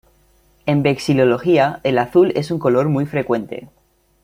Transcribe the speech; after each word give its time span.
En 0.65 0.81
vexilología, 0.81 1.79
el 1.83 1.99
azul 1.99 2.33
es 2.35 2.49
un 2.49 2.57
color 2.57 2.89
muy 2.89 3.05
frecuente. 3.05 3.69